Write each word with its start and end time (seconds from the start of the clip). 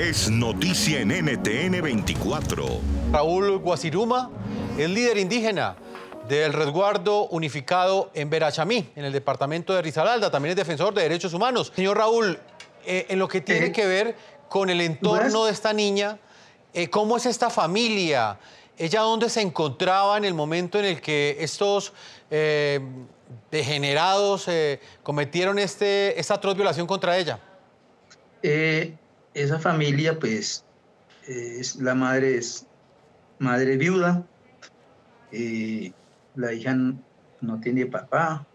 es 0.00 0.30
noticia 0.30 1.00
en 1.00 1.08
NTN 1.10 1.82
24. 1.82 2.64
Raúl 3.12 3.58
Guasiruma 3.58 4.30
es 4.78 4.88
líder 4.88 5.18
indígena 5.18 5.76
del 6.26 6.54
resguardo 6.54 7.26
unificado 7.26 8.10
en 8.14 8.30
Verachamí, 8.30 8.88
en 8.96 9.04
el 9.04 9.12
departamento 9.12 9.74
de 9.74 9.82
Risaralda. 9.82 10.30
También 10.30 10.52
es 10.52 10.56
defensor 10.56 10.94
de 10.94 11.02
derechos 11.02 11.34
humanos. 11.34 11.70
Señor 11.76 11.98
Raúl, 11.98 12.38
eh, 12.86 13.08
en 13.10 13.18
lo 13.18 13.28
que 13.28 13.42
tiene 13.42 13.66
Eh, 13.66 13.72
que 13.72 13.84
ver 13.84 14.16
con 14.48 14.70
el 14.70 14.80
entorno 14.80 15.44
de 15.44 15.52
esta 15.52 15.74
niña, 15.74 16.18
eh, 16.72 16.88
¿cómo 16.88 17.18
es 17.18 17.26
esta 17.26 17.50
familia? 17.50 18.38
¿Ella 18.78 19.00
dónde 19.00 19.28
se 19.28 19.42
encontraba 19.42 20.16
en 20.16 20.24
el 20.24 20.32
momento 20.32 20.78
en 20.78 20.86
el 20.86 21.02
que 21.02 21.36
estos 21.40 21.92
eh, 22.30 22.80
degenerados 23.50 24.48
eh, 24.48 24.80
cometieron 25.02 25.58
este, 25.58 26.18
esta 26.18 26.34
atroz 26.34 26.54
violación 26.54 26.86
contra 26.86 27.18
ella? 27.18 27.38
Eh, 28.42 28.94
esa 29.34 29.58
familia, 29.58 30.18
pues, 30.18 30.64
eh, 31.28 31.56
es, 31.60 31.76
la 31.76 31.94
madre 31.94 32.36
es 32.36 32.66
madre 33.38 33.76
viuda. 33.76 34.26
eh, 35.32 35.92
la 36.34 36.52
hija 36.52 36.74
no 36.74 37.60
tiene 37.60 37.86
papá, 37.86 38.46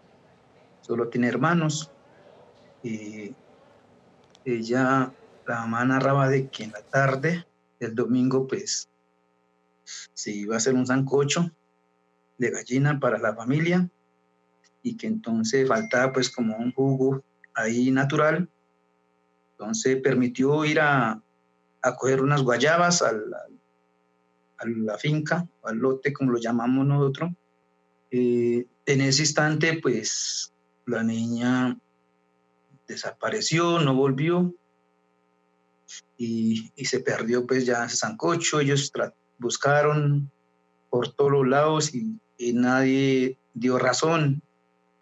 solo 0.80 1.08
tiene 1.08 1.28
hermanos. 1.28 1.90
y 2.82 3.34
ella, 4.44 5.12
la 5.44 5.60
mamá 5.60 5.84
narraba 5.84 6.28
de 6.28 6.48
que 6.48 6.64
en 6.64 6.72
la 6.72 6.82
tarde 6.82 7.44
del 7.80 7.94
domingo, 7.94 8.46
pues, 8.46 8.88
se 10.14 10.32
iba 10.32 10.54
a 10.54 10.58
hacer 10.58 10.74
un 10.74 10.86
sancocho 10.86 11.50
de 12.38 12.50
gallina 12.50 13.00
para 13.00 13.18
la 13.18 13.34
familia 13.34 13.88
y 14.82 14.96
que 14.96 15.06
entonces 15.06 15.66
faltaba 15.66 16.12
pues 16.12 16.30
como 16.30 16.56
un 16.56 16.72
jugo 16.72 17.24
ahí 17.54 17.90
natural 17.90 18.48
entonces 19.58 19.96
permitió 20.02 20.64
ir 20.66 20.80
a, 20.80 21.22
a 21.82 21.96
coger 21.96 22.20
unas 22.20 22.42
guayabas 22.42 23.00
a 23.00 23.12
la 23.12 24.98
finca, 24.98 25.48
al 25.62 25.78
lote, 25.78 26.12
como 26.12 26.32
lo 26.32 26.38
llamamos 26.38 26.86
nosotros. 26.86 27.30
Eh, 28.10 28.66
en 28.84 29.00
ese 29.00 29.22
instante, 29.22 29.80
pues 29.80 30.52
la 30.84 31.02
niña 31.02 31.78
desapareció, 32.86 33.80
no 33.80 33.94
volvió 33.94 34.54
y, 36.18 36.70
y 36.76 36.84
se 36.84 37.00
perdió 37.00 37.46
pues 37.46 37.64
ya 37.64 37.84
ese 37.84 37.96
sancocho. 37.96 38.60
Ellos 38.60 38.92
buscaron 39.38 40.30
por 40.90 41.12
todos 41.12 41.32
los 41.32 41.48
lados 41.48 41.94
y, 41.94 42.20
y 42.36 42.52
nadie 42.52 43.38
dio 43.54 43.78
razón. 43.78 44.42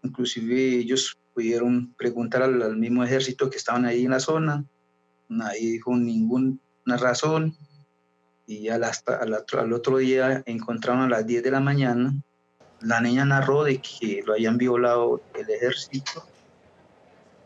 Inclusive 0.02 0.76
ellos 0.76 1.18
pudieron 1.34 1.92
preguntar 1.94 2.42
al, 2.42 2.62
al 2.62 2.76
mismo 2.76 3.04
ejército 3.04 3.50
que 3.50 3.56
estaban 3.56 3.84
ahí 3.84 4.04
en 4.04 4.12
la 4.12 4.20
zona, 4.20 4.64
nadie 5.28 5.72
dijo 5.72 5.94
ninguna 5.96 6.58
razón. 6.86 7.56
Y 8.46 8.68
al, 8.68 8.84
hasta, 8.84 9.16
al, 9.16 9.32
otro, 9.32 9.60
al 9.60 9.72
otro 9.72 9.96
día 9.98 10.42
encontraron 10.46 11.02
a 11.02 11.08
las 11.08 11.26
10 11.26 11.42
de 11.42 11.50
la 11.50 11.60
mañana, 11.60 12.14
la 12.80 13.00
niña 13.00 13.24
narró 13.24 13.64
de 13.64 13.80
que 13.80 14.22
lo 14.26 14.34
habían 14.34 14.58
violado 14.58 15.22
el 15.34 15.48
ejército 15.48 16.26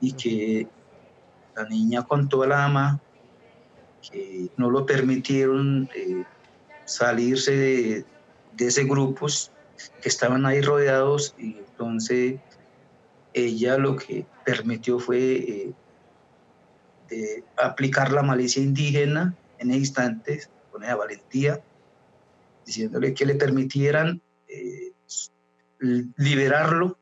y 0.01 0.13
que 0.13 0.69
la 1.55 1.69
niña 1.69 2.03
contó 2.03 2.43
a 2.43 2.49
la 2.49 2.65
ama 2.65 3.01
que 4.11 4.49
no 4.57 4.71
lo 4.71 4.87
permitieron 4.87 5.89
eh, 5.95 6.25
salirse 6.85 7.53
de, 7.53 8.05
de 8.57 8.67
ese 8.67 8.85
grupos 8.85 9.53
que 10.03 10.09
estaban 10.09 10.47
ahí 10.47 10.61
rodeados. 10.61 11.35
Y 11.39 11.59
entonces 11.59 12.41
ella 13.47 13.79
lo 13.79 13.97
que 13.97 14.27
permitió 14.45 14.99
fue 14.99 15.73
eh, 17.11 17.43
aplicar 17.57 18.13
la 18.13 18.23
malicia 18.23 18.63
indígena 18.63 19.35
en 19.59 19.71
ese 19.71 19.79
instante, 19.79 20.43
con 20.71 20.85
esa 20.85 20.97
valentía, 20.97 21.61
diciéndole 22.65 23.15
que 23.15 23.27
le 23.27 23.35
permitieran 23.35 24.21
eh, 24.49 24.93
liberarlo, 26.17 26.99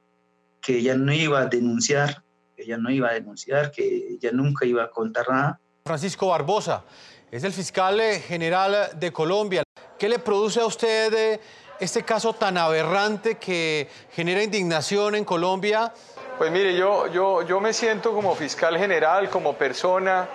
que 0.61 0.78
ella 0.78 0.94
no 0.97 1.12
iba 1.12 1.41
a 1.41 1.47
denunciar, 1.47 2.22
que 2.56 2.62
ella 2.62 2.78
no 2.78 2.91
iba 2.91 3.09
a 3.09 3.15
denunciar, 3.15 3.71
que 3.71 4.09
ella 4.11 4.31
nunca 4.32 4.66
iba 4.66 4.84
a 4.84 4.91
contar 4.91 5.28
nada. 5.28 5.61
Francisco 5.84 6.28
Barbosa 6.28 6.84
es 7.31 7.44
el 7.44 7.53
fiscal 7.53 8.00
eh, 8.00 8.21
general 8.21 8.91
de 8.99 9.12
Colombia. 9.12 9.62
¿Qué 9.99 10.09
le 10.09 10.19
produce 10.19 10.61
a 10.61 10.66
usted 10.66 11.12
eh, 11.15 11.41
este 11.81 12.03
caso 12.03 12.32
tan 12.32 12.56
aberrante 12.59 13.37
que 13.37 13.88
genera 14.12 14.43
indignación 14.43 15.15
en 15.15 15.25
Colombia? 15.25 15.93
Pues 16.39 16.51
mire, 16.51 16.75
yo, 16.75 17.07
yo, 17.07 17.43
yo 17.43 17.61
me 17.61 17.73
siento 17.73 18.13
como 18.13 18.35
fiscal 18.35 18.77
general, 18.77 19.31
como 19.31 19.55
persona, 19.55 20.29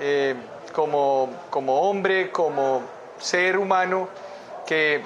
eh, 0.00 0.34
como, 0.72 1.28
como 1.50 1.82
hombre, 1.82 2.30
como 2.30 2.82
ser 3.18 3.58
humano, 3.58 4.08
que 4.66 5.02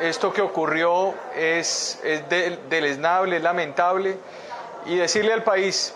esto 0.00 0.32
que 0.32 0.42
ocurrió 0.42 1.14
es, 1.34 1.98
es 2.04 2.28
de- 2.28 2.58
deleznable, 2.68 3.36
es 3.38 3.42
lamentable, 3.42 4.18
y 4.86 4.96
decirle 4.96 5.32
al 5.32 5.42
país 5.42 5.94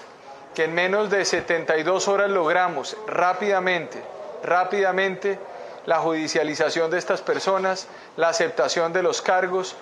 que 0.54 0.64
en 0.64 0.74
menos 0.74 1.10
de 1.10 1.24
72 1.24 2.08
horas 2.08 2.30
logramos 2.30 2.96
rápidamente, 3.06 4.02
rápidamente 4.42 5.38
la 5.86 5.98
judicialización 5.98 6.90
de 6.90 6.98
estas 6.98 7.20
personas, 7.20 7.88
la 8.16 8.28
aceptación 8.28 8.92
de 8.92 9.02
los 9.02 9.20
cargos 9.20 9.76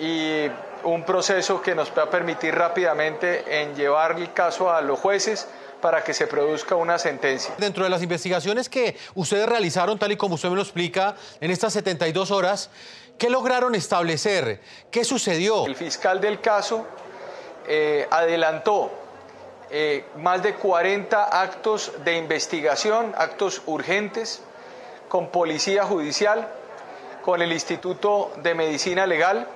y 0.00 0.46
un 0.84 1.04
proceso 1.04 1.60
que 1.60 1.74
nos 1.74 1.90
va 1.96 2.04
a 2.04 2.10
permitir 2.10 2.54
rápidamente 2.54 3.60
en 3.62 3.74
llevar 3.74 4.12
el 4.12 4.32
caso 4.32 4.72
a 4.72 4.80
los 4.80 4.98
jueces 4.98 5.48
para 5.80 6.02
que 6.02 6.14
se 6.14 6.26
produzca 6.26 6.76
una 6.76 6.98
sentencia. 6.98 7.54
Dentro 7.58 7.84
de 7.84 7.90
las 7.90 8.02
investigaciones 8.02 8.68
que 8.68 8.96
ustedes 9.14 9.46
realizaron, 9.46 9.98
tal 9.98 10.12
y 10.12 10.16
como 10.16 10.36
usted 10.36 10.48
me 10.48 10.56
lo 10.56 10.62
explica, 10.62 11.14
en 11.40 11.50
estas 11.50 11.74
72 11.74 12.30
horas, 12.30 12.70
¿qué 13.18 13.28
lograron 13.28 13.74
establecer? 13.74 14.60
¿Qué 14.90 15.04
sucedió? 15.04 15.66
El 15.66 15.76
fiscal 15.76 16.20
del 16.20 16.40
caso 16.40 16.86
eh, 17.66 18.06
adelantó 18.10 18.90
eh, 19.70 20.04
más 20.18 20.42
de 20.42 20.54
40 20.54 21.22
actos 21.22 21.92
de 22.04 22.16
investigación, 22.16 23.12
actos 23.16 23.62
urgentes, 23.66 24.40
con 25.08 25.28
policía 25.28 25.84
judicial, 25.84 26.48
con 27.22 27.42
el 27.42 27.52
Instituto 27.52 28.32
de 28.42 28.54
Medicina 28.54 29.06
Legal. 29.06 29.48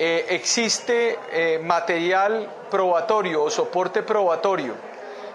Eh, 0.00 0.26
existe 0.30 1.18
eh, 1.32 1.58
material 1.58 2.48
probatorio 2.70 3.42
o 3.42 3.50
soporte 3.50 4.04
probatorio 4.04 4.74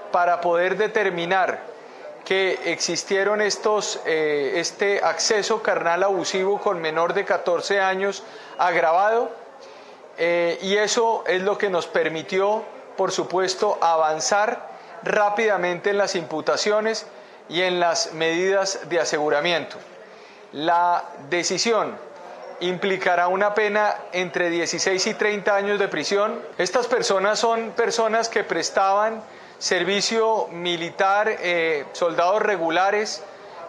para 0.10 0.40
poder 0.40 0.78
determinar 0.78 1.60
que 2.24 2.58
existieron 2.72 3.42
estos, 3.42 4.00
eh, 4.06 4.54
este 4.56 5.04
acceso 5.04 5.62
carnal 5.62 6.04
abusivo 6.04 6.62
con 6.62 6.80
menor 6.80 7.14
de 7.14 7.26
14 7.26 7.82
años 7.82 8.24
agravado 8.58 9.32
y 10.16 10.78
eso 10.78 11.24
es 11.26 11.42
lo 11.42 11.58
que 11.58 11.72
nos 11.72 11.88
permitió, 11.88 12.64
por 12.96 13.12
supuesto, 13.12 13.80
avanzar 13.82 14.70
rápidamente 15.02 15.90
en 15.90 15.98
las 15.98 16.14
imputaciones 16.16 17.08
y 17.50 17.62
en 17.64 17.80
las 17.80 18.14
medidas 18.14 18.88
de 18.90 19.00
aseguramiento. 19.00 19.76
La 20.52 21.04
decisión 21.32 21.98
implicará 22.62 23.28
una 23.28 23.54
pena 23.54 23.96
entre 24.12 24.50
16 24.50 25.08
y 25.08 25.14
30 25.14 25.56
años 25.56 25.80
de 25.80 25.88
prisión. 25.88 26.42
Estas 26.58 26.88
personas 26.88 27.40
son 27.40 27.72
personas 27.72 28.30
que 28.30 28.44
prestaban 28.44 29.22
servicio 29.58 30.48
militar, 30.52 31.30
eh, 31.30 31.86
soldados 31.94 32.42
regulares 32.42 33.24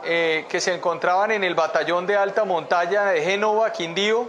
eh, 0.05 0.45
que 0.49 0.61
se 0.61 0.75
encontraban 0.75 1.31
en 1.31 1.45
el 1.45 1.55
batallón 1.55 2.07
de 2.07 2.17
alta 2.17 2.45
montaña 2.45 3.07
de 3.07 3.23
Génova, 3.23 3.73
Quindío, 3.73 4.29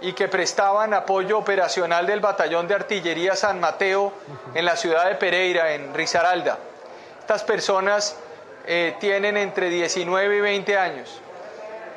y 0.00 0.14
que 0.14 0.28
prestaban 0.28 0.94
apoyo 0.94 1.36
operacional 1.36 2.06
del 2.06 2.20
batallón 2.20 2.66
de 2.66 2.74
artillería 2.74 3.36
San 3.36 3.60
Mateo 3.60 4.12
en 4.54 4.64
la 4.64 4.76
ciudad 4.76 5.08
de 5.08 5.16
Pereira, 5.16 5.74
en 5.74 5.92
Risaralda. 5.92 6.58
Estas 7.20 7.44
personas 7.44 8.16
eh, 8.66 8.96
tienen 8.98 9.36
entre 9.36 9.68
19 9.68 10.36
y 10.36 10.40
20 10.40 10.78
años. 10.78 11.20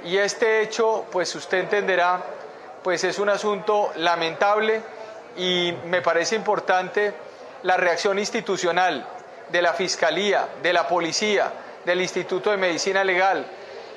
Y 0.06 0.18
este 0.18 0.62
hecho, 0.62 1.06
pues 1.12 1.34
usted 1.36 1.60
entenderá, 1.60 2.22
pues 2.84 3.04
es 3.04 3.20
un 3.20 3.30
asunto 3.30 3.92
lamentable 3.96 4.82
y 5.38 5.74
me 5.86 6.02
parece 6.02 6.36
importante 6.36 7.14
la 7.64 7.78
reacción 7.78 8.20
institucional 8.20 9.06
de 9.50 9.62
la 9.62 9.74
Fiscalía, 9.74 10.48
de 10.62 10.74
la 10.74 10.88
Policía, 10.88 11.52
del 11.86 12.02
Instituto 12.02 12.52
de 12.52 12.58
Medicina 12.58 13.04
Legal, 13.04 13.46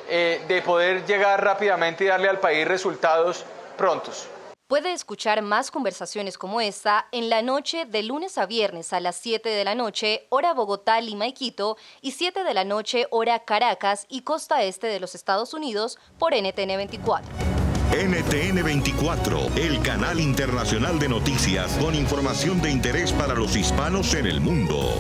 eh, 0.09 0.45
de 0.47 0.63
poder 0.63 1.05
llegar 1.05 1.43
rápidamente 1.43 2.05
y 2.05 2.07
darle 2.07 2.29
al 2.29 2.39
país 2.39 2.67
resultados 2.67 3.45
prontos. 3.77 4.29
Puede 4.69 4.93
escuchar 4.93 5.43
más 5.43 5.71
conversaciones 5.71 6.39
como 6.39 6.61
esta 6.61 7.07
en 7.13 7.31
la 7.31 7.41
noche 7.41 7.85
de 7.85 8.03
lunes 8.03 8.37
a 8.37 8.47
viernes 8.47 8.93
a 8.93 8.99
las 8.99 9.15
7 9.15 9.49
de 9.49 9.65
la 9.65 9.77
noche, 9.77 10.27
hora 10.29 10.55
Bogotá, 10.55 11.01
y 11.01 11.33
Quito, 11.35 11.77
y 12.01 12.11
7 12.11 12.43
de 12.43 12.53
la 12.53 12.65
noche, 12.65 13.07
hora 13.11 13.45
Caracas 13.45 14.07
y 14.09 14.23
costa 14.23 14.65
este 14.65 14.89
de 14.89 14.99
los 14.99 15.15
Estados 15.15 15.55
Unidos 15.55 16.01
por 16.19 16.35
NTN 16.35 16.79
24. 16.79 17.31
NTN 17.93 18.65
24, 18.65 19.51
el 19.55 19.81
canal 19.83 20.19
internacional 20.19 20.99
de 20.99 21.11
noticias 21.11 21.79
con 21.79 21.95
información 21.95 22.61
de 22.61 22.73
interés 22.73 23.13
para 23.13 23.35
los 23.35 23.55
hispanos 23.55 24.15
en 24.15 24.27
el 24.27 24.41
mundo. 24.41 24.93